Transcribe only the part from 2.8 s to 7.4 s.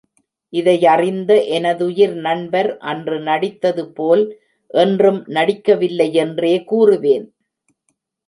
அன்று நடித்தது போல் என்றும் நடிக்கவில்லை யென்றே கூறுவேன்.